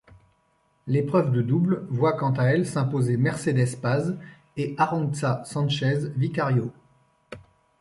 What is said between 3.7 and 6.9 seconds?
Paz et Arantxa Sánchez Vicario.